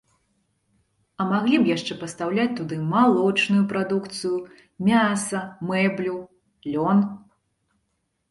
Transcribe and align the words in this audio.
А 1.23 1.27
маглі 1.31 1.57
б 1.65 1.69
яшчэ 1.71 1.97
пастаўляць 2.03 2.53
туды 2.59 2.75
малочную 2.93 3.61
прадукцыю, 3.73 4.37
мяса, 4.89 5.39
мэблю, 5.73 6.15
лён. 6.77 6.99